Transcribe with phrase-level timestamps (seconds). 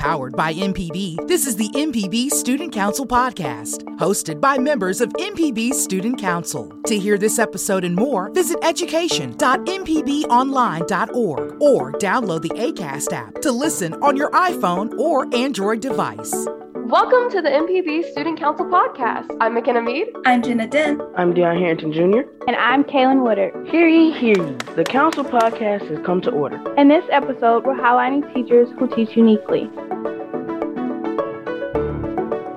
[0.00, 5.74] Powered by MPB, this is the MPB Student Council podcast, hosted by members of MPB
[5.74, 6.72] Student Council.
[6.86, 13.92] To hear this episode and more, visit education.mpbonline.org or download the ACAST app to listen
[14.02, 16.46] on your iPhone or Android device.
[16.90, 19.36] Welcome to the MPB Student Council podcast.
[19.40, 20.08] I'm Makenna Mead.
[20.26, 21.00] I'm Jenna Dent.
[21.16, 22.28] I'm Deon Harrington Jr.
[22.48, 23.68] And I'm Kaylen Woodard.
[23.68, 24.56] Hear ye, hear ye.
[24.74, 26.60] The Council podcast has come to order.
[26.74, 29.70] In this episode, we're highlighting teachers who teach uniquely.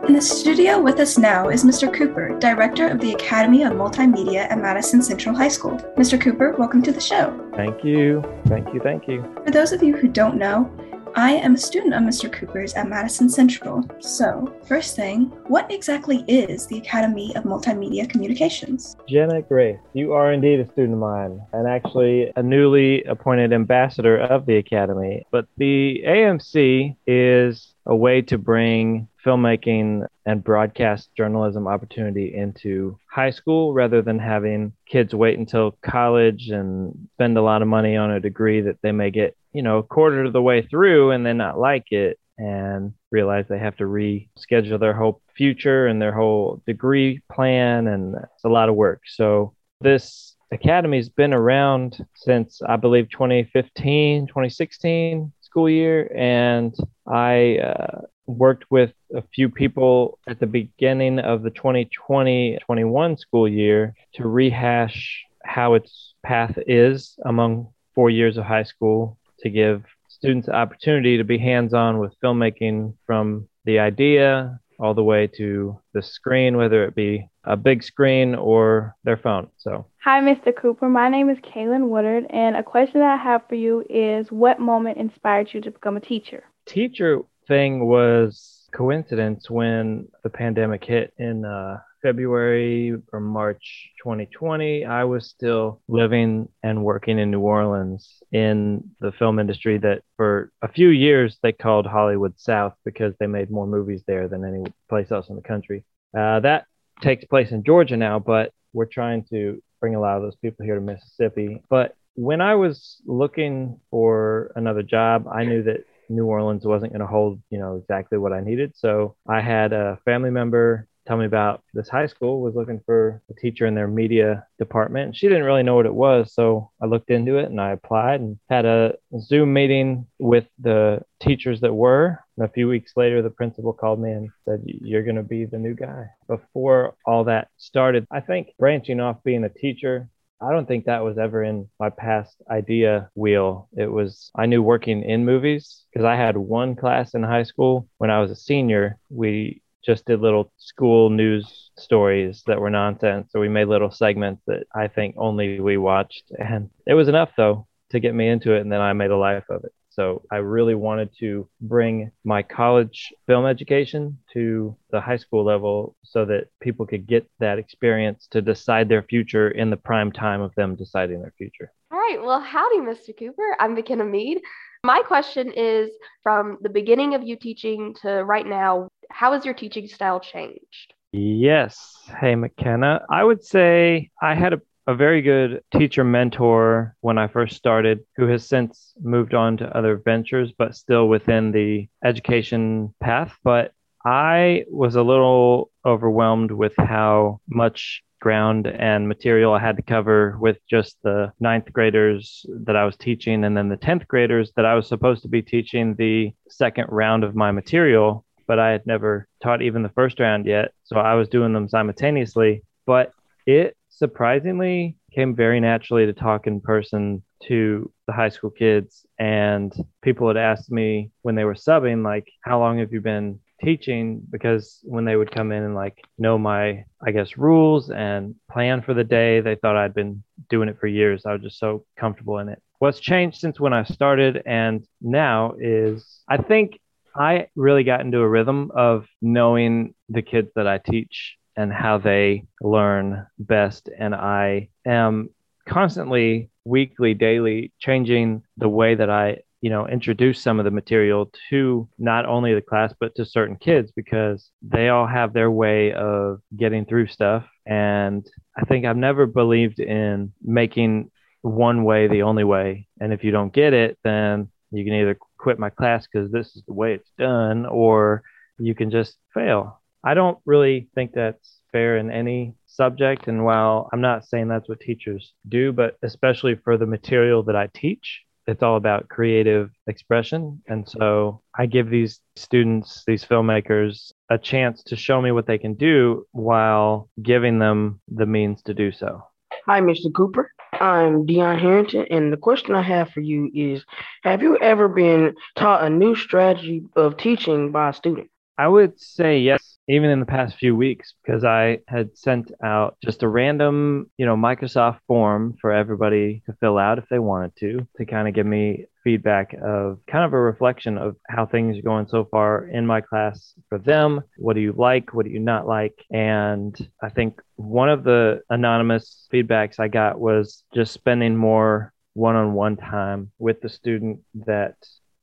[0.07, 1.93] In the studio with us now is Mr.
[1.93, 5.77] Cooper, Director of the Academy of Multimedia at Madison Central High School.
[5.95, 6.19] Mr.
[6.19, 7.39] Cooper, welcome to the show.
[7.55, 8.23] Thank you.
[8.47, 8.79] Thank you.
[8.79, 9.21] Thank you.
[9.45, 10.71] For those of you who don't know,
[11.15, 12.31] I am a student of Mr.
[12.31, 13.87] Cooper's at Madison Central.
[13.99, 18.95] So, first thing, what exactly is the Academy of Multimedia Communications?
[19.07, 24.17] Jenna Grace, you are indeed a student of mine and actually a newly appointed ambassador
[24.17, 25.27] of the Academy.
[25.29, 33.31] But the AMC is a way to bring filmmaking and broadcast journalism opportunity into high
[33.31, 38.11] school rather than having kids wait until college and spend a lot of money on
[38.11, 41.37] a degree that they may get, you know, quarter of the way through and then
[41.37, 46.61] not like it and realize they have to reschedule their whole future and their whole
[46.65, 49.01] degree plan and it's a lot of work.
[49.07, 56.75] So this academy's been around since I believe 2015, 2016 school year and
[57.07, 63.47] I uh, worked with a few people at the beginning of the 2020 21 school
[63.47, 69.83] year to rehash how its path is among four years of high school to give
[70.07, 75.27] students the opportunity to be hands on with filmmaking from the idea all the way
[75.27, 79.47] to the screen, whether it be a big screen or their phone.
[79.57, 80.55] So, hi, Mr.
[80.55, 80.89] Cooper.
[80.89, 84.59] My name is Kaylen Woodard, and a question that I have for you is what
[84.59, 86.43] moment inspired you to become a teacher?
[86.65, 94.85] Teacher thing was coincidence when the pandemic hit in uh, February or March 2020.
[94.85, 100.51] I was still living and working in New Orleans in the film industry that for
[100.61, 104.63] a few years they called Hollywood South because they made more movies there than any
[104.89, 105.83] place else in the country.
[106.15, 106.65] Uh, that
[107.01, 110.65] takes place in Georgia now, but we're trying to bring a lot of those people
[110.65, 111.63] here to Mississippi.
[111.69, 117.01] But when I was looking for another job, I knew that New Orleans wasn't going
[117.01, 118.73] to hold, you know, exactly what I needed.
[118.75, 123.21] So I had a family member tell me about this high school was looking for
[123.29, 125.15] a teacher in their media department.
[125.15, 128.21] She didn't really know what it was, so I looked into it and I applied
[128.21, 132.19] and had a Zoom meeting with the teachers that were.
[132.37, 135.45] And a few weeks later, the principal called me and said, "You're going to be
[135.45, 140.09] the new guy." Before all that started, I think branching off being a teacher
[140.43, 143.69] I don't think that was ever in my past idea wheel.
[143.77, 147.87] It was, I knew working in movies because I had one class in high school
[147.97, 148.99] when I was a senior.
[149.09, 153.31] We just did little school news stories that were nonsense.
[153.31, 156.31] So we made little segments that I think only we watched.
[156.37, 158.61] And it was enough, though, to get me into it.
[158.61, 159.73] And then I made a life of it.
[159.89, 165.95] So I really wanted to bring my college film education to the high school level
[166.03, 170.41] so that people could get that experience to decide their future in the prime time
[170.41, 171.71] of them deciding their future.
[171.91, 172.17] All right.
[172.19, 173.15] Well, howdy, Mr.
[173.15, 173.55] Cooper.
[173.59, 174.41] I'm Makenna Mead.
[174.83, 175.91] My question is
[176.23, 180.93] from the beginning of you teaching to right now, how has your teaching style changed?
[181.11, 181.95] Yes.
[182.19, 183.01] Hey, Makenna.
[183.09, 188.01] I would say I had a a very good teacher mentor when I first started,
[188.17, 193.37] who has since moved on to other ventures, but still within the education path.
[193.43, 193.71] But
[194.05, 200.37] I was a little overwhelmed with how much ground and material I had to cover
[200.39, 204.65] with just the ninth graders that I was teaching, and then the 10th graders that
[204.65, 208.25] I was supposed to be teaching the second round of my material.
[208.53, 210.73] But I had never taught even the first round yet.
[210.83, 212.61] So I was doing them simultaneously.
[212.85, 213.11] But
[213.47, 219.73] it surprisingly came very naturally to talk in person to the high school kids and
[220.03, 224.21] people had asked me when they were subbing like how long have you been teaching
[224.29, 228.81] because when they would come in and like know my i guess rules and plan
[228.81, 231.85] for the day they thought i'd been doing it for years i was just so
[231.99, 236.79] comfortable in it what's changed since when i started and now is i think
[237.15, 241.97] i really got into a rhythm of knowing the kids that i teach and how
[241.97, 243.89] they learn best.
[243.97, 245.29] And I am
[245.67, 251.31] constantly, weekly, daily changing the way that I, you know, introduce some of the material
[251.49, 255.93] to not only the class, but to certain kids because they all have their way
[255.93, 257.45] of getting through stuff.
[257.65, 258.27] And
[258.57, 261.11] I think I've never believed in making
[261.41, 262.87] one way the only way.
[262.99, 266.55] And if you don't get it, then you can either quit my class because this
[266.55, 268.23] is the way it's done, or
[268.57, 269.81] you can just fail.
[270.03, 273.27] I don't really think that's fair in any subject.
[273.27, 277.57] And while I'm not saying that's what teachers do, but especially for the material that
[277.57, 280.61] I teach, it's all about creative expression.
[280.67, 285.57] And so I give these students, these filmmakers, a chance to show me what they
[285.57, 289.23] can do while giving them the means to do so.
[289.65, 290.13] Hi, Mr.
[290.13, 290.51] Cooper.
[290.73, 293.85] I'm Deon Harrington, and the question I have for you is
[294.23, 298.29] Have you ever been taught a new strategy of teaching by a student?
[298.57, 302.97] I would say yes, even in the past few weeks, because I had sent out
[303.03, 307.55] just a random, you know, Microsoft form for everybody to fill out if they wanted
[307.57, 311.77] to, to kind of give me feedback of kind of a reflection of how things
[311.77, 314.21] are going so far in my class for them.
[314.37, 315.13] What do you like?
[315.13, 316.05] What do you not like?
[316.11, 322.35] And I think one of the anonymous feedbacks I got was just spending more one
[322.35, 324.75] on one time with the student that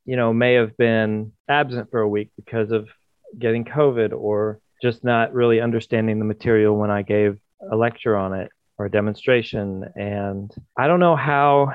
[0.05, 2.89] you know may have been absent for a week because of
[3.39, 7.39] getting COVID or just not really understanding the material when I gave
[7.71, 9.85] a lecture on it or a demonstration.
[9.95, 11.73] And I don't know how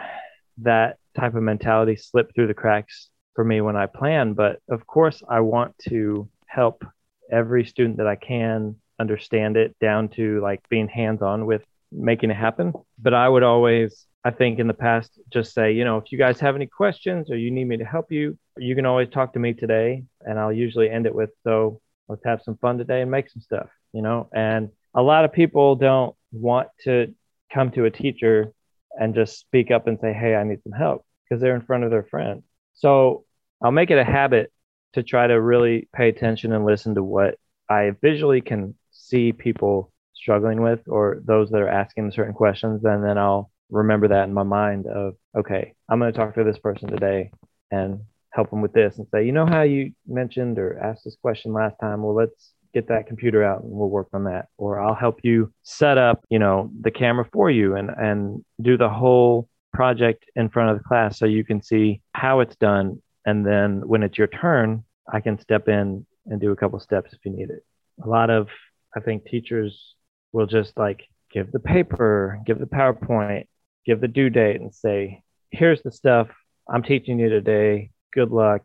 [0.59, 4.87] that type of mentality slipped through the cracks for me when I plan, but of
[4.87, 6.83] course, I want to help
[7.31, 12.31] every student that I can understand it down to like being hands on with making
[12.31, 12.73] it happen.
[12.97, 16.17] But I would always, I think in the past, just say, you know, if you
[16.17, 19.33] guys have any questions or you need me to help you, you can always talk
[19.33, 20.03] to me today.
[20.21, 21.79] And I'll usually end it with, so
[22.09, 24.27] let's have some fun today and make some stuff, you know?
[24.33, 27.13] And a lot of people don't want to
[27.53, 28.51] come to a teacher
[28.99, 31.83] and just speak up and say, hey, I need some help because they're in front
[31.83, 32.41] of their friend.
[32.73, 33.25] So
[33.61, 34.51] I'll make it a habit
[34.93, 37.35] to try to really pay attention and listen to what
[37.69, 42.83] I visually can see people struggling with or those that are asking certain questions.
[42.85, 46.43] And then I'll remember that in my mind of, okay, I'm going to talk to
[46.43, 47.31] this person today
[47.71, 48.01] and
[48.31, 51.53] help them with this and say, you know how you mentioned or asked this question
[51.53, 52.03] last time?
[52.03, 54.47] Well, let's get that computer out and we'll work on that.
[54.57, 58.77] Or I'll help you set up, you know, the camera for you and, and do
[58.77, 63.01] the whole project in front of the class so you can see how it's done.
[63.25, 67.13] And then when it's your turn, I can step in and do a couple steps
[67.13, 67.63] if you need it.
[68.03, 68.49] A lot of,
[68.95, 69.95] I think, teachers
[70.33, 73.47] will just like give the paper, give the PowerPoint,
[73.85, 76.29] give the due date, and say, here's the stuff
[76.67, 78.63] I'm teaching you today good luck.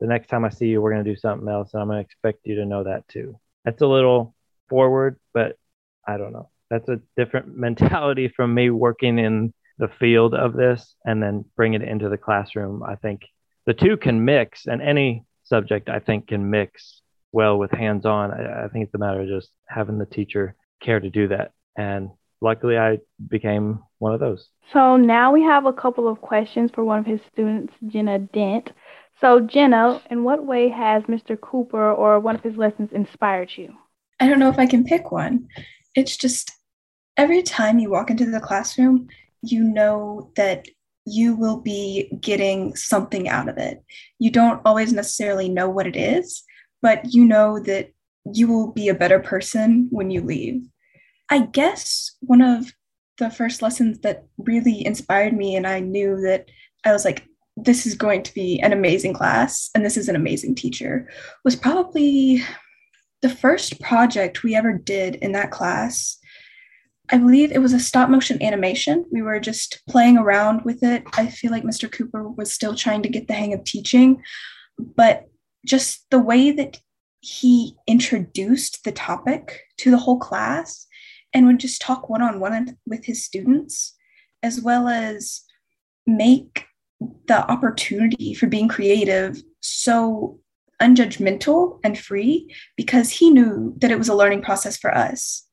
[0.00, 1.74] The next time I see you, we're going to do something else.
[1.74, 3.38] And I'm going to expect you to know that too.
[3.64, 4.34] That's a little
[4.68, 5.58] forward, but
[6.06, 6.50] I don't know.
[6.70, 11.74] That's a different mentality from me working in the field of this and then bring
[11.74, 12.82] it into the classroom.
[12.82, 13.22] I think
[13.66, 17.02] the two can mix, and any subject I think can mix
[17.32, 18.32] well with hands on.
[18.32, 21.52] I, I think it's a matter of just having the teacher care to do that.
[21.76, 22.10] And
[22.42, 22.98] luckily, I
[23.28, 24.48] became one of those.
[24.72, 28.72] So now we have a couple of questions for one of his students, Jenna Dent.
[29.20, 31.40] So, Jenna, in what way has Mr.
[31.40, 33.72] Cooper or one of his lessons inspired you?
[34.18, 35.46] I don't know if I can pick one.
[35.94, 36.50] It's just
[37.16, 39.08] every time you walk into the classroom,
[39.42, 40.66] you know that
[41.04, 43.82] you will be getting something out of it.
[44.18, 46.42] You don't always necessarily know what it is,
[46.80, 47.92] but you know that
[48.32, 50.62] you will be a better person when you leave.
[51.32, 52.74] I guess one of
[53.16, 56.50] the first lessons that really inspired me, and I knew that
[56.84, 57.26] I was like,
[57.56, 61.08] this is going to be an amazing class and this is an amazing teacher
[61.42, 62.42] was probably
[63.22, 66.18] the first project we ever did in that class.
[67.10, 69.06] I believe it was a stop motion animation.
[69.10, 71.02] We were just playing around with it.
[71.14, 71.90] I feel like Mr.
[71.90, 74.22] Cooper was still trying to get the hang of teaching,
[74.78, 75.28] but
[75.64, 76.78] just the way that
[77.20, 80.86] he introduced the topic to the whole class
[81.34, 83.94] and would just talk one on one with his students,
[84.42, 85.42] as well as
[86.06, 86.66] make
[87.26, 90.38] the opportunity for being creative so
[90.80, 95.46] unjudgmental and free because he knew that it was a learning process for us.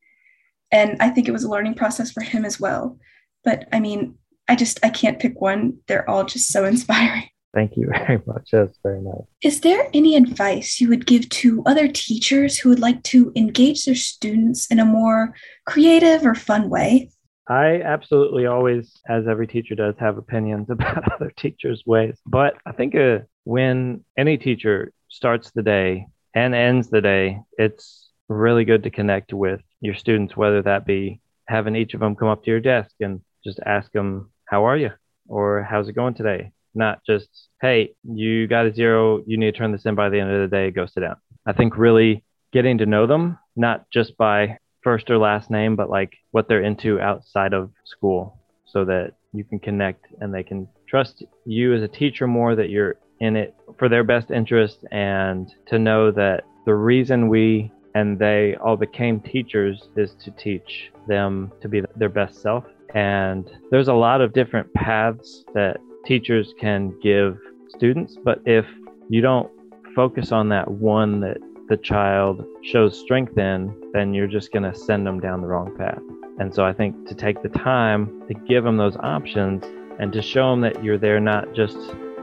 [0.71, 2.97] And I think it was a learning process for him as well.
[3.43, 4.15] But I mean,
[4.47, 5.77] I just I can't pick one.
[5.87, 7.29] They're all just so inspiring.
[7.53, 8.49] Thank you very much.
[8.51, 9.25] That's very nice.
[9.41, 13.85] Is there any advice you would give to other teachers who would like to engage
[13.85, 15.33] their students in a more
[15.65, 17.11] creative or fun way?
[17.47, 22.17] I absolutely always, as every teacher does, have opinions about other teachers' ways.
[22.25, 28.11] But I think uh, when any teacher starts the day and ends the day, it's
[28.27, 32.27] really good to connect with your students, whether that be having each of them come
[32.27, 34.91] up to your desk and just ask them, How are you?
[35.27, 36.51] or How's it going today?
[36.73, 37.27] Not just,
[37.61, 39.21] Hey, you got a zero.
[39.25, 40.71] You need to turn this in by the end of the day.
[40.71, 41.17] Go sit down.
[41.45, 42.23] I think really
[42.53, 46.63] getting to know them, not just by first or last name, but like what they're
[46.63, 51.83] into outside of school so that you can connect and they can trust you as
[51.83, 56.43] a teacher more that you're in it for their best interest and to know that
[56.65, 62.09] the reason we and they all became teachers is to teach them to be their
[62.09, 62.63] best self.
[62.93, 67.37] And there's a lot of different paths that teachers can give
[67.69, 68.65] students, but if
[69.09, 69.49] you don't
[69.95, 71.37] focus on that one that
[71.67, 75.75] the child shows strength in, then you're just going to send them down the wrong
[75.77, 76.01] path.
[76.39, 79.63] And so I think to take the time to give them those options
[79.99, 81.77] and to show them that you're there not just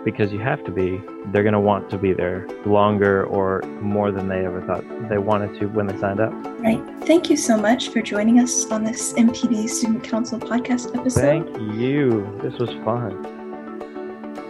[0.04, 1.00] because you have to be,
[1.32, 5.18] they're going to want to be there longer or more than they ever thought they
[5.18, 6.32] wanted to when they signed up.
[6.60, 6.80] Right.
[7.04, 11.20] Thank you so much for joining us on this MPB Student Council podcast episode.
[11.20, 12.38] Thank you.
[12.40, 13.45] This was fun.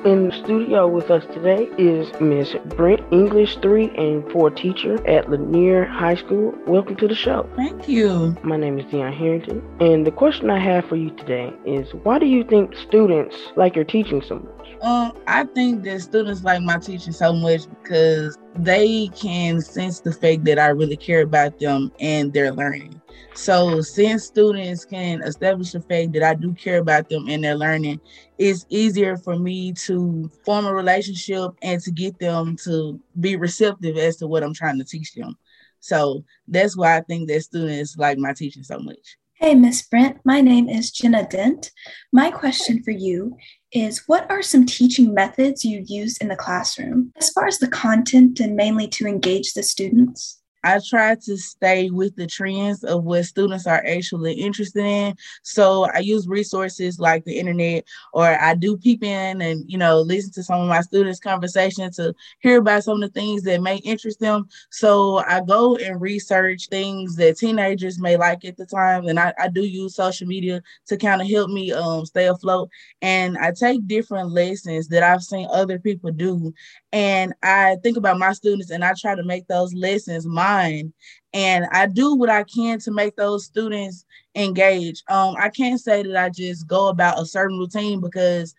[0.06, 5.28] In the studio with us today is Miss Brent, English 3 and 4 teacher at
[5.28, 6.54] Lanier High School.
[6.64, 7.50] Welcome to the show.
[7.56, 8.36] Thank you.
[8.44, 12.20] My name is Deon Harrington, and the question I have for you today is why
[12.20, 14.76] do you think students like your teaching so much?
[14.80, 20.12] Um, I think that students like my teaching so much because they can sense the
[20.12, 23.00] fact that I really care about them and their learning.
[23.34, 27.54] So since students can establish the fact that I do care about them and their
[27.54, 28.00] learning,
[28.38, 33.96] it's easier for me to form a relationship and to get them to be receptive
[33.96, 35.36] as to what I'm trying to teach them.
[35.80, 39.16] So that's why I think that students like my teaching so much.
[39.38, 41.70] Hey, Miss Brent, my name is Jenna Dent.
[42.10, 43.36] My question for you
[43.70, 47.68] is What are some teaching methods you use in the classroom as far as the
[47.68, 50.40] content and mainly to engage the students?
[50.64, 55.14] I try to stay with the trends of what students are actually interested in.
[55.42, 60.00] So I use resources like the internet, or I do peep in and you know
[60.00, 63.62] listen to some of my students' conversations to hear about some of the things that
[63.62, 64.48] may interest them.
[64.70, 69.32] So I go and research things that teenagers may like at the time, and I,
[69.38, 72.70] I do use social media to kind of help me um, stay afloat.
[73.02, 76.52] And I take different lessons that I've seen other people do,
[76.96, 80.94] and I think about my students, and I try to make those lessons mine
[81.34, 85.02] and I do what I can to make those students engage.
[85.08, 88.54] Um, I can't say that I just go about a certain routine because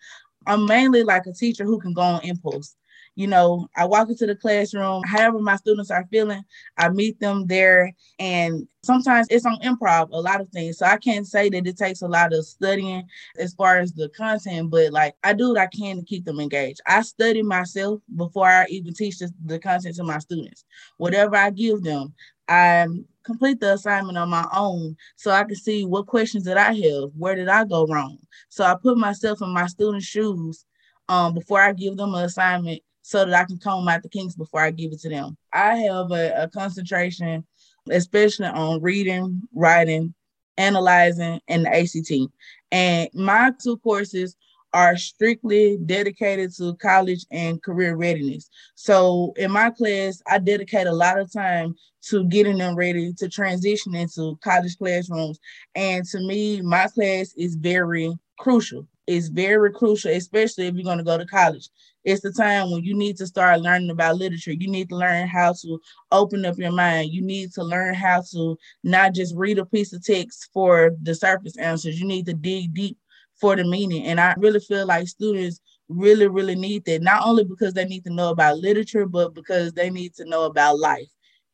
[0.46, 2.76] I'm mainly like a teacher who can go on impulse
[3.18, 6.44] you know, I walk into the classroom, however my students are feeling,
[6.76, 7.92] I meet them there.
[8.20, 10.78] And sometimes it's on improv, a lot of things.
[10.78, 13.02] So I can't say that it takes a lot of studying
[13.36, 16.38] as far as the content, but like I do what I can to keep them
[16.38, 16.80] engaged.
[16.86, 20.64] I study myself before I even teach the, content to my students.
[20.98, 22.14] Whatever I give them,
[22.46, 22.86] I
[23.24, 27.10] complete the assignment on my own so I can see what questions did I have,
[27.16, 28.18] where did I go wrong.
[28.48, 30.64] So I put myself in my students' shoes
[31.08, 34.34] um, before I give them an assignment so that I can comb out the kinks
[34.34, 35.38] before I give it to them.
[35.50, 37.42] I have a, a concentration,
[37.90, 40.12] especially on reading, writing,
[40.58, 42.30] analyzing, and the ACT.
[42.70, 44.36] And my two courses
[44.74, 48.50] are strictly dedicated to college and career readiness.
[48.74, 51.76] So in my class, I dedicate a lot of time
[52.10, 55.38] to getting them ready to transition into college classrooms.
[55.74, 58.86] And to me, my class is very crucial.
[59.06, 61.70] It's very crucial, especially if you're going to go to college
[62.04, 64.52] it's the time when you need to start learning about literature.
[64.52, 65.80] You need to learn how to
[66.12, 67.12] open up your mind.
[67.12, 71.14] You need to learn how to not just read a piece of text for the
[71.14, 72.00] surface answers.
[72.00, 72.96] You need to dig deep
[73.40, 74.04] for the meaning.
[74.04, 78.04] And I really feel like students really, really need that, not only because they need
[78.04, 81.08] to know about literature, but because they need to know about life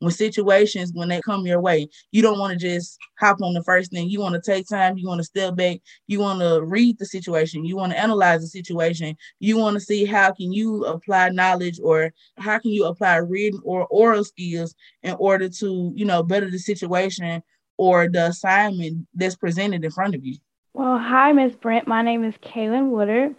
[0.05, 3.63] when situations when they come your way you don't want to just hop on the
[3.63, 4.09] first thing.
[4.09, 7.07] You want to take time you want to step back you want to read the
[7.07, 9.17] situation you want to analyze the situation.
[9.41, 13.61] You want to see how can you apply knowledge or how can you apply reading
[13.65, 17.43] or oral skills in order to you know better the situation
[17.77, 20.37] or the assignment that's presented in front of you.
[20.75, 21.87] Well hi miss brent.
[21.87, 23.35] My name is kaylen woodard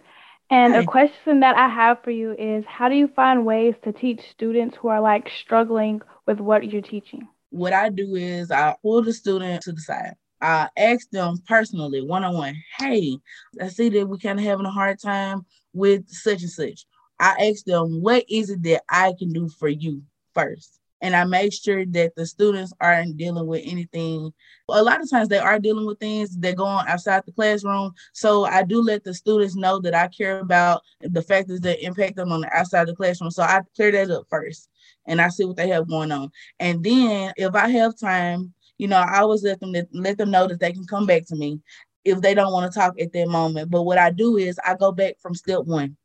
[0.50, 0.80] and Hi.
[0.80, 4.20] a question that I have for you is how do you find ways to teach
[4.30, 7.26] students who are like struggling with what you're teaching?
[7.50, 10.14] What I do is I pull the student to the side.
[10.40, 13.18] I ask them personally, one on one, hey,
[13.60, 16.84] I see that we're kind of having a hard time with such and such.
[17.18, 20.02] I ask them, what is it that I can do for you
[20.34, 20.78] first?
[21.06, 24.32] And I make sure that the students aren't dealing with anything.
[24.68, 27.92] A lot of times they are dealing with things that go on outside the classroom.
[28.12, 32.16] So I do let the students know that I care about the factors that impact
[32.16, 33.30] them on the outside of the classroom.
[33.30, 34.68] So I clear that up first
[35.06, 36.28] and I see what they have going on.
[36.58, 40.48] And then if I have time, you know, I always let them let them know
[40.48, 41.60] that they can come back to me
[42.04, 43.70] if they don't want to talk at that moment.
[43.70, 45.96] But what I do is I go back from step one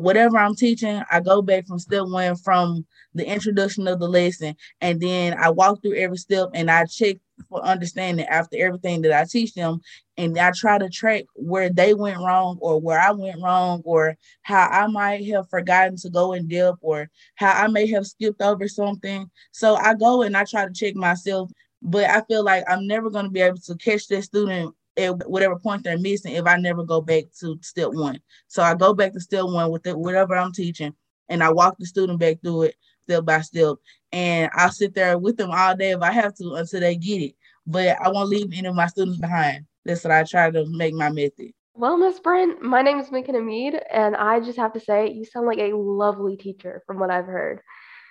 [0.00, 4.56] whatever I'm teaching, I go back from step one from the introduction of the lesson,
[4.80, 7.16] and then I walk through every step and I check
[7.48, 9.80] for understanding after everything that I teach them.
[10.16, 14.16] And I try to track where they went wrong or where I went wrong or
[14.42, 18.42] how I might have forgotten to go in depth or how I may have skipped
[18.42, 19.30] over something.
[19.52, 23.08] So I go and I try to check myself, but I feel like I'm never
[23.08, 26.56] going to be able to catch that student at whatever point they're missing if I
[26.56, 28.20] never go back to step one.
[28.48, 30.94] So I go back to step one with it, whatever I'm teaching,
[31.28, 32.74] and I walk the student back through it
[33.10, 33.76] step by step.
[34.12, 37.22] And I'll sit there with them all day if I have to until they get
[37.22, 37.34] it.
[37.66, 39.66] But I won't leave any of my students behind.
[39.84, 41.52] That's what I try to make my method.
[41.74, 45.24] Well, Miss Brent, my name is Makenna Mead, and I just have to say, you
[45.24, 47.60] sound like a lovely teacher from what I've heard.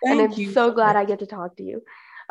[0.03, 0.51] Thank and I'm you.
[0.53, 1.81] so glad I get to talk to you.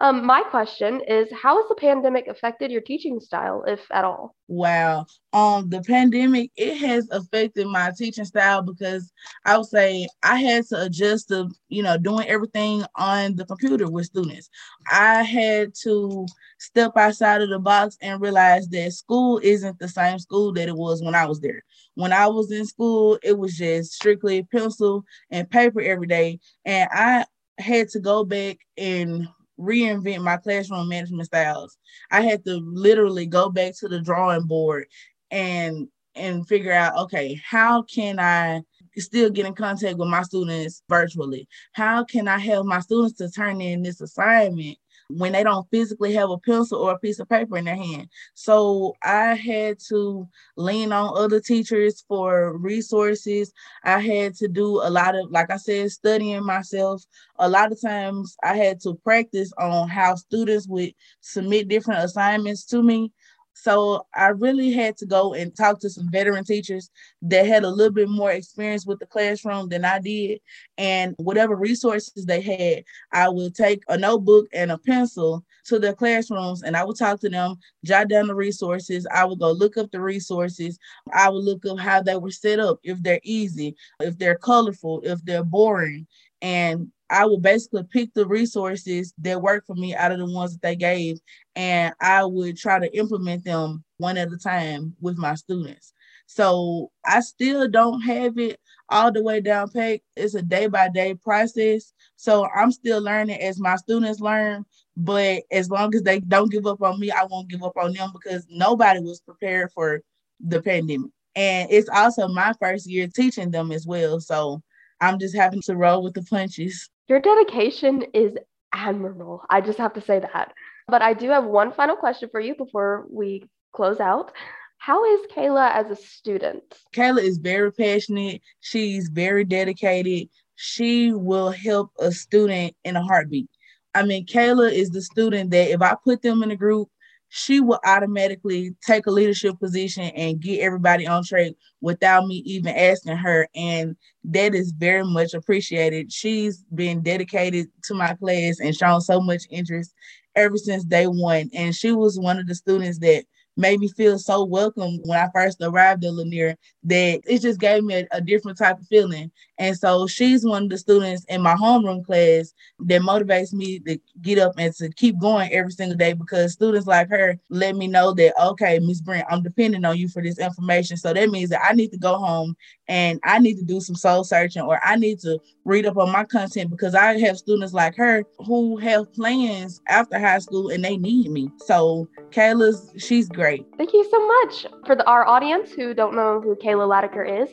[0.01, 4.37] Um, my question is how has the pandemic affected your teaching style, if at all?
[4.47, 5.07] Wow.
[5.33, 9.13] Um, the pandemic, it has affected my teaching style because
[9.45, 13.91] I would say I had to adjust to, you know, doing everything on the computer
[13.91, 14.49] with students.
[14.91, 16.27] I had to
[16.61, 20.77] step outside of the box and realize that school isn't the same school that it
[20.77, 21.65] was when I was there.
[21.95, 26.39] When I was in school, it was just strictly pencil and paper every day.
[26.65, 27.25] And I
[27.59, 29.29] had to go back and
[29.59, 31.77] reinvent my classroom management styles.
[32.11, 34.87] I had to literally go back to the drawing board
[35.31, 38.63] and and figure out okay, how can I
[38.97, 41.47] still get in contact with my students virtually?
[41.73, 46.13] How can I help my students to turn in this assignment when they don't physically
[46.13, 48.09] have a pencil or a piece of paper in their hand.
[48.35, 53.53] So I had to lean on other teachers for resources.
[53.85, 57.03] I had to do a lot of, like I said, studying myself.
[57.39, 62.65] A lot of times I had to practice on how students would submit different assignments
[62.67, 63.13] to me.
[63.61, 66.91] So I really had to go and talk to some veteran teachers
[67.23, 70.41] that had a little bit more experience with the classroom than I did.
[70.77, 75.93] And whatever resources they had, I would take a notebook and a pencil to their
[75.93, 79.07] classrooms and I would talk to them, jot down the resources.
[79.13, 80.79] I would go look up the resources.
[81.13, 85.01] I would look up how they were set up, if they're easy, if they're colorful,
[85.03, 86.07] if they're boring.
[86.41, 90.53] And I would basically pick the resources that work for me out of the ones
[90.53, 91.19] that they gave,
[91.57, 95.93] and I would try to implement them one at a time with my students.
[96.27, 100.01] So I still don't have it all the way down pat.
[100.15, 101.95] It's a day by day process.
[102.17, 104.67] So I'm still learning as my students learn.
[104.95, 107.95] But as long as they don't give up on me, I won't give up on
[107.95, 110.03] them because nobody was prepared for
[110.41, 111.11] the pandemic.
[111.35, 114.21] And it's also my first year teaching them as well.
[114.21, 114.63] So
[115.01, 116.91] I'm just having to roll with the punches.
[117.09, 118.37] Your dedication is
[118.73, 119.43] admirable.
[119.49, 120.53] I just have to say that.
[120.89, 124.33] But I do have one final question for you before we close out.
[124.79, 126.63] How is Kayla as a student?
[126.95, 128.43] Kayla is very passionate.
[128.61, 130.29] She's very dedicated.
[130.57, 133.49] She will help a student in a heartbeat.
[133.95, 136.89] I mean, Kayla is the student that if I put them in a group
[137.29, 142.75] she will automatically take a leadership position and get everybody on track without me even
[142.75, 143.47] asking her.
[143.55, 146.13] And that is very much appreciated.
[146.13, 149.95] She's been dedicated to my class and shown so much interest
[150.37, 151.51] ever since day one.
[151.53, 153.25] And she was one of the students that
[153.59, 157.83] made me feel so welcome when I first arrived at Lanier that it just gave
[157.83, 159.33] me a, a, different type of feeling.
[159.59, 163.99] And so she's one of the students in my homeroom class that motivates me to
[164.23, 167.89] get up and to keep going every single day because students like her let me
[167.89, 170.97] know that, okay, Miss Brent, I'm depending on you for this information.
[170.97, 173.97] So that means that I need to go home and I need to do some
[173.97, 177.73] soul searching or I need to read up on my content because I have students
[177.73, 181.51] like her who have plans after high school and they need me.
[181.67, 183.67] So Kayla's, she's great.
[183.77, 184.67] Thank you so much.
[184.87, 187.49] For the, our audience who don't know who Kayla Latiker is,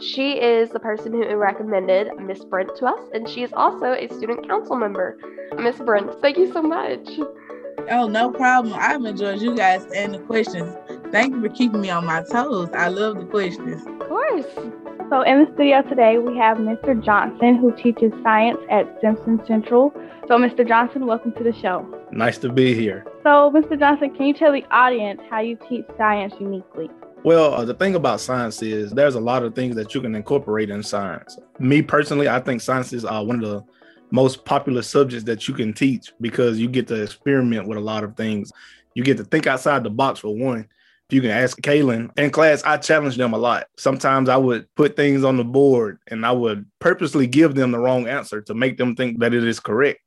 [0.00, 4.06] she is the person who recommended Miss Brent to us, and she is also a
[4.08, 5.18] student council member.
[5.58, 7.08] Miss Brent, thank you so much.
[7.90, 8.74] Oh, no problem.
[8.78, 10.76] I've enjoyed you guys and the questions.
[11.10, 12.68] Thank you for keeping me on my toes.
[12.72, 13.84] I love the questions.
[13.84, 14.46] Of course.
[15.10, 17.02] So, in the studio today, we have Mr.
[17.04, 19.92] Johnson, who teaches science at Simpson Central.
[20.28, 20.66] So, Mr.
[20.66, 21.84] Johnson, welcome to the show.
[22.12, 23.04] Nice to be here.
[23.24, 23.76] So, Mr.
[23.76, 26.90] Johnson, can you tell the audience how you teach science uniquely?
[27.22, 30.14] Well, uh, the thing about science is there's a lot of things that you can
[30.14, 31.38] incorporate in science.
[31.58, 33.64] Me personally, I think science is uh, one of the
[34.10, 38.04] most popular subjects that you can teach because you get to experiment with a lot
[38.04, 38.50] of things.
[38.94, 40.66] You get to think outside the box for one.
[41.10, 43.66] If you can ask Kaylen in class, I challenge them a lot.
[43.76, 47.78] Sometimes I would put things on the board and I would purposely give them the
[47.78, 50.00] wrong answer to make them think that it is correct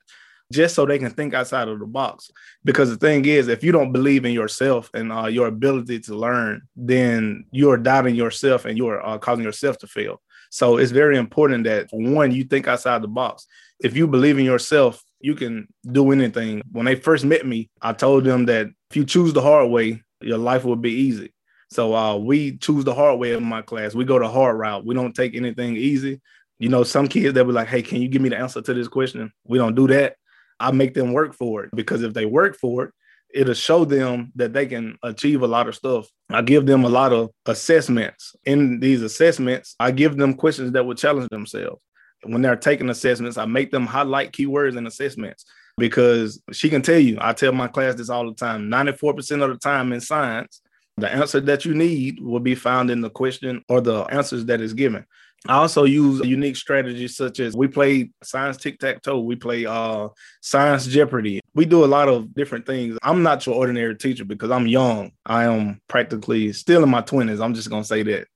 [0.52, 2.30] just so they can think outside of the box.
[2.64, 6.16] Because the thing is, if you don't believe in yourself and uh, your ability to
[6.16, 10.22] learn, then you're doubting yourself and you're uh, causing yourself to fail.
[10.52, 13.48] So it's very important that one, you think outside the box.
[13.80, 16.62] If you believe in yourself, you can do anything.
[16.72, 20.04] When they first met me, I told them that if you choose the hard way,
[20.22, 21.34] your life will be easy.
[21.72, 23.96] So uh, we choose the hard way in my class.
[23.96, 24.86] We go the hard route.
[24.86, 26.22] We don't take anything easy.
[26.60, 28.74] You know, some kids that were like, "Hey, can you give me the answer to
[28.74, 30.18] this question?" We don't do that.
[30.64, 32.92] I make them work for it because if they work for it,
[33.34, 36.08] it'll show them that they can achieve a lot of stuff.
[36.30, 38.36] I give them a lot of assessments.
[38.46, 41.82] In these assessments, I give them questions that will challenge themselves.
[42.24, 45.46] When they're taking assessments, I make them highlight keywords in assessments
[45.78, 49.50] because she can tell you, I tell my class this all the time 94% of
[49.50, 50.62] the time in science,
[50.98, 54.62] the answer that you need will be found in the question or the answers that
[54.62, 55.06] is given.
[55.48, 59.66] I also use unique strategies such as we play science tic tac toe, we play
[59.66, 60.08] uh,
[60.42, 61.42] science Jeopardy.
[61.54, 62.98] We do a lot of different things.
[63.04, 65.12] I'm not your ordinary teacher because I'm young.
[65.26, 67.44] I am practically still in my 20s.
[67.44, 68.28] I'm just going to say that.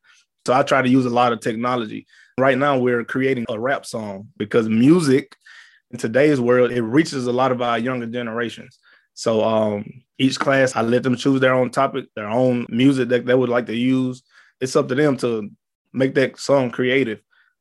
[0.46, 2.08] So I try to use a lot of technology.
[2.38, 5.36] Right now, we're creating a rap song because music
[5.92, 8.78] in today's world, it reaches a lot of our younger generations.
[9.14, 13.26] So um, each class, I let them choose their own topic, their own music that
[13.26, 14.24] they would like to use.
[14.60, 15.50] It's up to them to
[15.98, 17.20] make that song creative.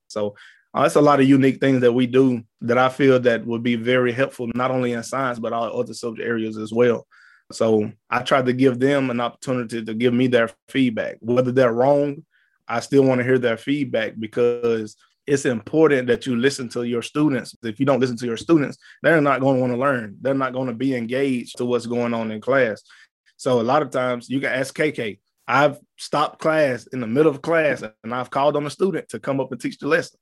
[0.08, 0.36] So
[0.74, 3.62] uh, that's a lot of unique things that we do that I feel that would
[3.62, 7.06] be very helpful, not only in science, but all other subject areas as well.
[7.52, 11.16] So I try to give them an opportunity to give me their feedback.
[11.20, 12.24] Whether they're wrong,
[12.68, 14.96] I still want to hear their feedback because
[15.26, 17.54] it's important that you listen to your students.
[17.62, 20.16] If you don't listen to your students, they're not going to want to learn.
[20.20, 22.82] They're not going to be engaged to what's going on in class.
[23.36, 25.18] So a lot of times you can ask KK.
[25.48, 29.20] I've stopped class in the middle of class and I've called on a student to
[29.20, 30.18] come up and teach the lesson.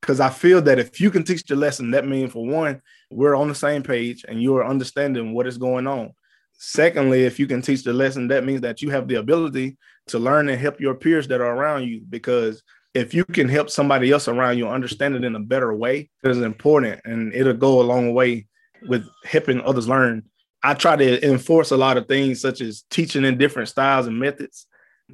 [0.00, 3.36] Because I feel that if you can teach the lesson, that means for one, we're
[3.36, 6.12] on the same page and you are understanding what is going on.
[6.52, 9.76] Secondly, if you can teach the lesson, that means that you have the ability
[10.08, 12.62] to learn and help your peers that are around you because
[12.94, 16.30] if you can help somebody else around you understand it in a better way, it
[16.30, 18.46] is important and it'll go a long way
[18.88, 20.22] with helping others learn.
[20.64, 24.18] I try to enforce a lot of things such as teaching in different styles and
[24.18, 24.66] methods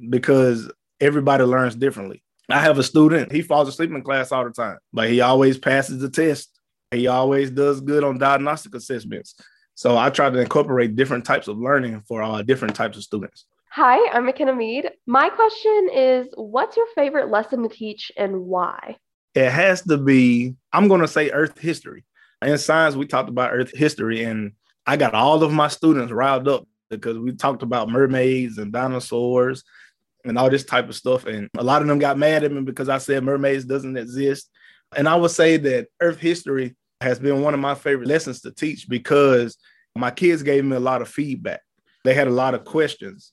[0.09, 2.23] because everybody learns differently.
[2.49, 5.57] I have a student, he falls asleep in class all the time, but he always
[5.57, 6.57] passes the test.
[6.91, 9.35] He always does good on diagnostic assessments.
[9.75, 13.45] So I try to incorporate different types of learning for uh, different types of students.
[13.71, 14.89] Hi, I'm Makenna Mead.
[15.05, 18.97] My question is What's your favorite lesson to teach and why?
[19.35, 22.05] It has to be, I'm going to say Earth history.
[22.41, 24.53] In science, we talked about Earth history, and
[24.91, 29.63] I got all of my students riled up because we talked about mermaids and dinosaurs
[30.25, 31.25] and all this type of stuff.
[31.25, 34.49] And a lot of them got mad at me because I said mermaids doesn't exist.
[34.93, 38.51] And I would say that Earth history has been one of my favorite lessons to
[38.51, 39.55] teach because
[39.95, 41.61] my kids gave me a lot of feedback.
[42.03, 43.31] They had a lot of questions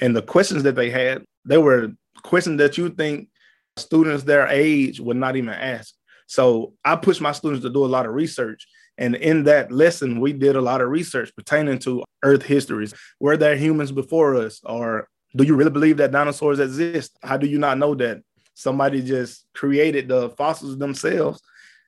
[0.00, 1.88] and the questions that they had, they were
[2.22, 3.28] questions that you think
[3.76, 5.94] students their age would not even ask.
[6.28, 8.68] So I pushed my students to do a lot of research.
[9.02, 12.94] And in that lesson, we did a lot of research pertaining to Earth histories.
[13.20, 14.60] Were there humans before us?
[14.64, 17.18] Or do you really believe that dinosaurs exist?
[17.22, 18.22] How do you not know that
[18.54, 21.40] somebody just created the fossils themselves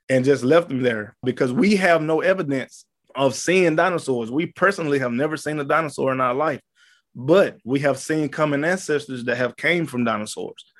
[0.08, 1.16] and just left them there?
[1.22, 4.30] Because we have no evidence of seeing dinosaurs.
[4.30, 6.60] We personally have never seen a dinosaur in our life
[7.14, 10.72] but we have seen common ancestors that have came from dinosaurs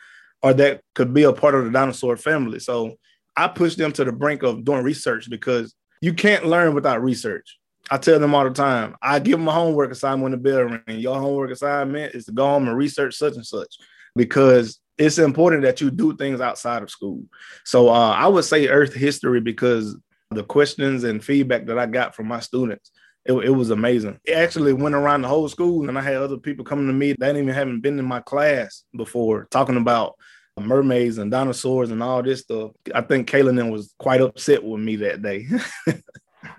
[0.43, 2.59] or that could be a part of the dinosaur family.
[2.59, 2.97] So
[3.37, 7.59] I push them to the brink of doing research because you can't learn without research.
[7.91, 8.97] I tell them all the time.
[9.03, 10.97] I give them a homework assignment when the bell.
[10.97, 13.77] Your homework assignment is to go home and research such and such
[14.17, 17.25] because it's important that you do things outside of school.
[17.65, 19.97] So uh, I would say Earth history because
[20.31, 22.91] the questions and feedback that I got from my students
[23.25, 24.19] it, it was amazing.
[24.25, 27.15] It actually went around the whole school, and I had other people coming to me
[27.19, 30.15] that even haven't been in my class before talking about
[30.61, 32.73] mermaids and dinosaurs and all this stuff.
[32.95, 35.47] I think Kaylen was quite upset with me that day.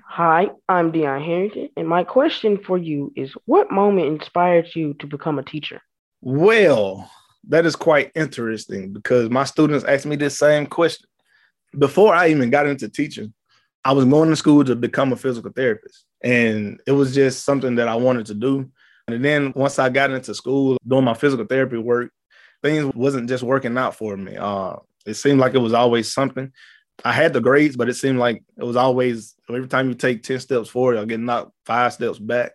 [0.07, 5.07] Hi, I'm Deon Harrington, and my question for you is what moment inspired you to
[5.07, 5.81] become a teacher?
[6.21, 7.09] Well,
[7.49, 11.07] that is quite interesting because my students asked me this same question.
[11.77, 13.33] Before I even got into teaching,
[13.83, 16.05] I was going to school to become a physical therapist.
[16.23, 18.71] And it was just something that I wanted to do.
[19.07, 22.11] And then once I got into school doing my physical therapy work,
[22.65, 24.35] things wasn't just working out for me.
[24.35, 26.51] Uh, it seemed like it was always something.
[27.03, 30.23] I had the grades, but it seemed like it was always every time you take
[30.23, 32.53] 10 steps forward, I'll get knocked five steps back.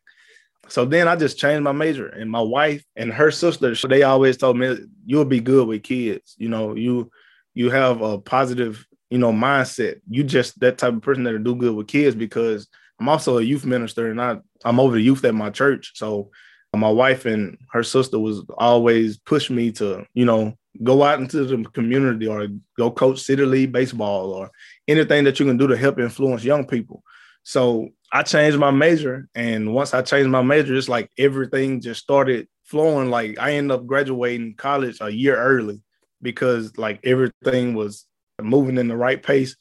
[0.68, 2.08] So then I just changed my major.
[2.08, 6.34] And my wife and her sister, they always told me, you'll be good with kids.
[6.38, 7.10] You know, you
[7.54, 10.00] you have a positive, you know, mindset.
[10.08, 12.66] You just that type of person that'll do good with kids because
[12.98, 15.92] I'm also a youth minister and I, I'm over the youth at my church.
[15.94, 16.30] So
[16.74, 21.44] my wife and her sister was always push me to, you know, go out into
[21.44, 22.46] the community or
[22.78, 24.50] go coach city league baseball or
[24.86, 27.02] anything that you can do to help influence young people.
[27.42, 29.28] So I changed my major.
[29.34, 33.10] And once I changed my major, it's like everything just started flowing.
[33.10, 35.82] Like I ended up graduating college a year early
[36.22, 38.06] because like everything was
[38.40, 39.56] moving in the right pace.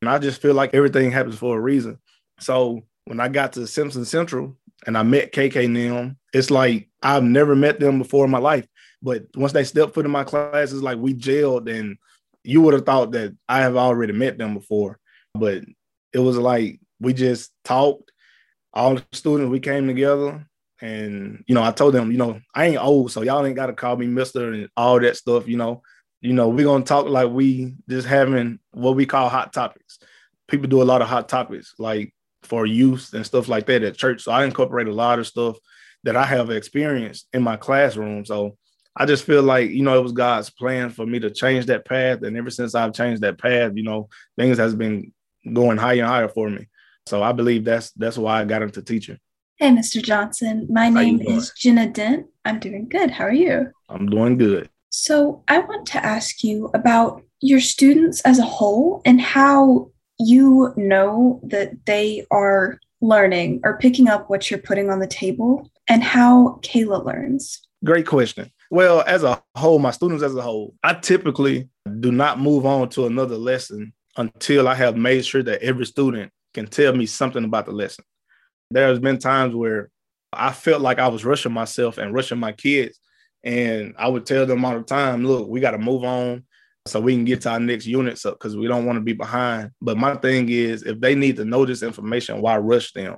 [0.00, 1.98] And I just feel like everything happens for a reason.
[2.40, 7.22] So when I got to Simpson Central and I met KK them, it's like I've
[7.22, 8.66] never met them before in my life.
[9.00, 11.96] But once they stepped foot in my class, it's like we gelled and
[12.42, 14.98] you would have thought that I have already met them before.
[15.34, 15.62] But
[16.12, 18.10] it was like we just talked.
[18.72, 20.44] All the students, we came together
[20.80, 23.72] and you know, I told them, you know, I ain't old, so y'all ain't gotta
[23.72, 25.82] call me Mister and all that stuff, you know.
[26.20, 30.00] You know, we're gonna talk like we just having what we call hot topics.
[30.48, 33.96] People do a lot of hot topics, like for youth and stuff like that at
[33.96, 34.22] church.
[34.22, 35.56] So I incorporate a lot of stuff
[36.04, 38.24] that I have experienced in my classroom.
[38.24, 38.56] So
[38.96, 41.84] I just feel like, you know, it was God's plan for me to change that
[41.84, 42.22] path.
[42.22, 45.12] And ever since I've changed that path, you know, things has been
[45.52, 46.68] going higher and higher for me.
[47.06, 49.18] So I believe that's that's why I got into teaching.
[49.56, 50.02] Hey, Mr.
[50.02, 50.66] Johnson.
[50.70, 52.26] My How name is Jenna Dent.
[52.44, 53.10] I'm doing good.
[53.10, 53.70] How are you?
[53.88, 54.68] I'm doing good.
[54.90, 60.72] So I want to ask you about your students as a whole and how you
[60.76, 66.02] know that they are learning or picking up what you're putting on the table and
[66.02, 67.60] how Kayla learns?
[67.84, 68.50] Great question.
[68.70, 71.68] Well, as a whole, my students as a whole, I typically
[72.00, 76.32] do not move on to another lesson until I have made sure that every student
[76.54, 78.04] can tell me something about the lesson.
[78.70, 79.90] There's been times where
[80.32, 82.98] I felt like I was rushing myself and rushing my kids.
[83.42, 86.44] And I would tell them all the time, look, we got to move on
[86.86, 89.12] so we can get to our next units up because we don't want to be
[89.12, 89.70] behind.
[89.82, 93.16] But my thing is, if they need to know this information, why rush them?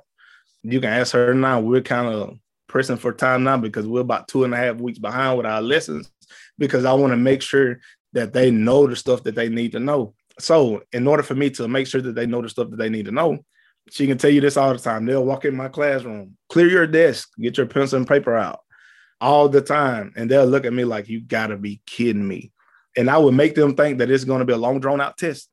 [0.63, 1.61] You can ask her now.
[1.61, 4.99] We're kind of pressing for time now because we're about two and a half weeks
[4.99, 6.11] behind with our lessons
[6.57, 7.79] because I want to make sure
[8.13, 10.13] that they know the stuff that they need to know.
[10.39, 12.89] So, in order for me to make sure that they know the stuff that they
[12.89, 13.39] need to know,
[13.89, 15.05] she can tell you this all the time.
[15.05, 18.59] They'll walk in my classroom, clear your desk, get your pencil and paper out
[19.19, 20.13] all the time.
[20.15, 22.51] And they'll look at me like, you gotta be kidding me.
[22.97, 25.17] And I would make them think that it's going to be a long drawn out
[25.17, 25.49] test.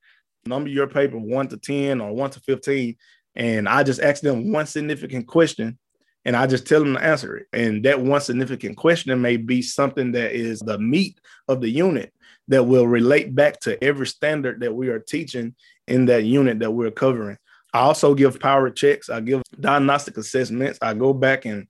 [0.46, 2.96] Number your paper one to 10 or one to 15.
[3.36, 5.78] And I just ask them one significant question
[6.24, 7.46] and I just tell them to answer it.
[7.52, 12.12] And that one significant question may be something that is the meat of the unit
[12.48, 15.54] that will relate back to every standard that we are teaching
[15.86, 17.38] in that unit that we're covering.
[17.72, 19.10] I also give power checks.
[19.10, 20.78] I give diagnostic assessments.
[20.80, 21.66] I go back and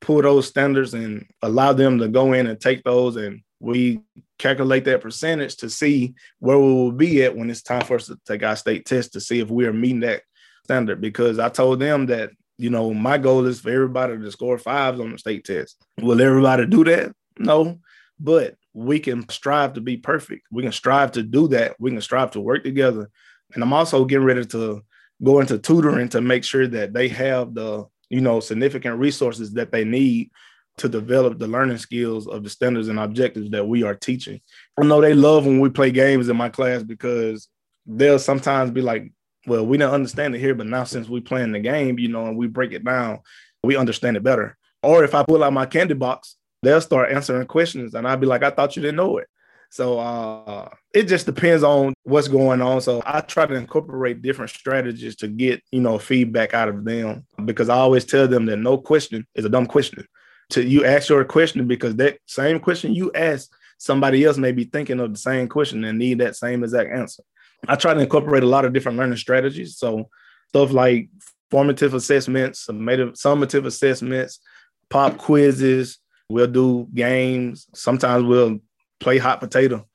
[0.00, 4.00] pull those standards and allow them to go in and take those and we
[4.38, 8.06] calculate that percentage to see where we will be at when it's time for us
[8.06, 10.22] to take our state test to see if we are meeting that
[10.64, 11.00] standard.
[11.00, 15.00] Because I told them that, you know, my goal is for everybody to score fives
[15.00, 15.82] on the state test.
[15.98, 17.12] Will everybody do that?
[17.38, 17.80] No,
[18.18, 20.46] but we can strive to be perfect.
[20.52, 21.76] We can strive to do that.
[21.80, 23.10] We can strive to work together.
[23.54, 24.82] And I'm also getting ready to
[25.24, 29.72] go into tutoring to make sure that they have the, you know, significant resources that
[29.72, 30.30] they need
[30.76, 34.40] to develop the learning skills of the standards and objectives that we are teaching.
[34.78, 37.48] I know they love when we play games in my class because
[37.86, 39.10] they'll sometimes be like,
[39.46, 42.26] well, we didn't understand it here, but now since we playing the game, you know,
[42.26, 43.20] and we break it down,
[43.62, 44.56] we understand it better.
[44.82, 48.26] Or if I pull out my candy box, they'll start answering questions and I'll be
[48.26, 49.28] like, I thought you didn't know it.
[49.72, 52.80] So uh, it just depends on what's going on.
[52.80, 57.24] So I try to incorporate different strategies to get, you know, feedback out of them
[57.44, 60.06] because I always tell them that no question is a dumb question
[60.50, 64.64] to you ask your question because that same question you ask, somebody else may be
[64.64, 67.22] thinking of the same question and need that same exact answer.
[67.68, 69.76] I try to incorporate a lot of different learning strategies.
[69.76, 70.08] So
[70.48, 71.08] stuff like
[71.50, 74.40] formative assessments, summative, assessments,
[74.88, 75.98] pop quizzes.
[76.28, 77.66] We'll do games.
[77.74, 78.60] Sometimes we'll
[79.00, 79.86] play hot potato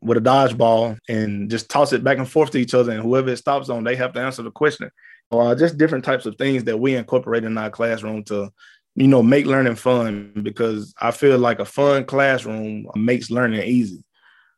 [0.00, 2.92] with a dodgeball and just toss it back and forth to each other.
[2.92, 4.90] And whoever it stops on, they have to answer the question.
[5.30, 8.52] Or just different types of things that we incorporate in our classroom to
[8.96, 14.02] you know, make learning fun because I feel like a fun classroom makes learning easy.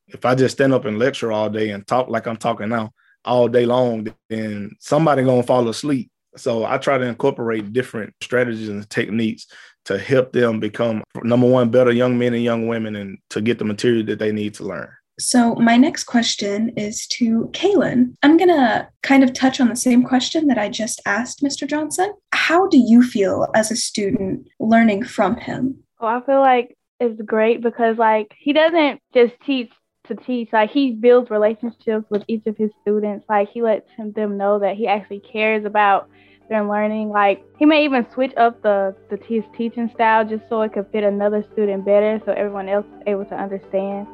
[0.08, 2.92] If I just stand up and lecture all day and talk like I'm talking now
[3.24, 6.10] all day long, then somebody gonna fall asleep.
[6.36, 9.46] So I try to incorporate different strategies and techniques
[9.86, 13.58] to help them become number one better young men and young women and to get
[13.58, 14.90] the material that they need to learn.
[15.20, 18.14] So, my next question is to Kaylen.
[18.22, 21.66] I'm going to kind of touch on the same question that I just asked Mr.
[21.66, 22.12] Johnson.
[22.32, 25.82] How do you feel as a student learning from him?
[26.00, 29.72] Well, I feel like it's great because, like, he doesn't just teach
[30.08, 30.50] to teach.
[30.52, 33.24] Like, he builds relationships with each of his students.
[33.28, 36.08] Like, he lets them know that he actually cares about
[36.48, 37.10] their learning.
[37.10, 40.86] Like, he may even switch up the, the his teaching style just so it could
[40.90, 44.06] fit another student better so everyone else is able to understand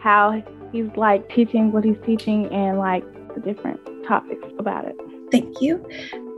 [0.00, 4.96] how he's like teaching what he's teaching and like the different topics about it.
[5.30, 5.86] Thank you.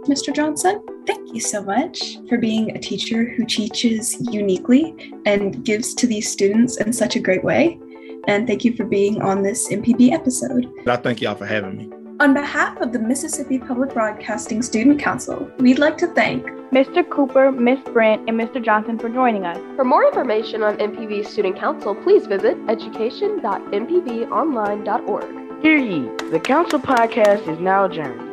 [0.07, 0.35] Mr.
[0.35, 0.85] Johnson.
[1.07, 6.31] Thank you so much for being a teacher who teaches uniquely and gives to these
[6.31, 7.79] students in such a great way.
[8.27, 10.71] And thank you for being on this MPB episode.
[10.87, 11.91] I thank y'all for having me.
[12.21, 17.03] On behalf of the Mississippi Public Broadcasting Student Council, we'd like to thank Mr.
[17.09, 18.65] Cooper, Miss Brent, and Mr.
[18.65, 19.59] Johnson for joining us.
[19.77, 25.63] For more information on MPB Student Council, please visit education.mpbonline.org.
[25.63, 28.32] Hear ye, the Council podcast is now adjourned.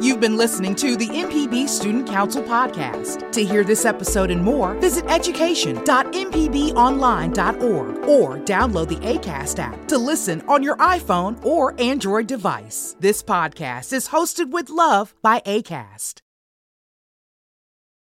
[0.00, 3.32] You've been listening to the MPB Student Council podcast.
[3.32, 10.42] To hear this episode and more, visit education.mpbonline.org or download the ACAST app to listen
[10.42, 12.94] on your iPhone or Android device.
[13.00, 16.20] This podcast is hosted with love by ACAST.